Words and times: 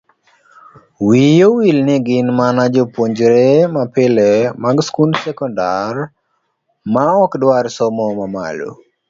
Wigi 1.07 1.41
owil 1.47 1.77
ni 1.87 1.95
gin 2.05 2.27
mana 2.39 2.61
jopuonjre 2.73 3.43
mapile 3.75 4.29
mag 4.63 4.77
skund 4.87 5.13
sekondari 5.23 6.03
maok 6.93 7.31
dwar 7.41 7.65
somo 7.77 8.05
mamalo. 8.19 8.69